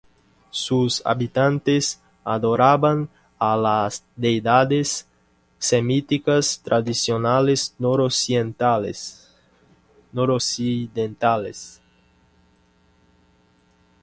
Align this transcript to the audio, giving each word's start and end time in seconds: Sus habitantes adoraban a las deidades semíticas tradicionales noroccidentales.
Sus 0.49 1.03
habitantes 1.05 2.01
adoraban 2.23 3.07
a 3.37 3.55
las 3.55 4.03
deidades 4.15 5.07
semíticas 5.59 6.59
tradicionales 6.63 7.75
noroccidentales. 7.77 9.29